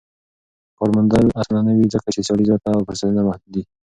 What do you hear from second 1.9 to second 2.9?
ځکه چې سيالي زياته او